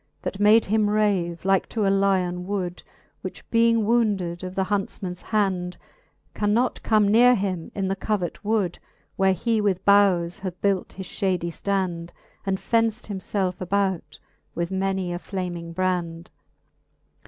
[0.23, 2.81] That made him rave, like to a lyon wood.
[3.21, 5.77] Which being wounded of the huntfman's hand.
[6.33, 8.79] Can not come neare him in the covert wood.
[9.15, 12.09] Where he "with boughes hath built his ftiady ftand,
[12.47, 14.17] And fenft himfelfe about
[14.55, 16.31] with many a flaming brand.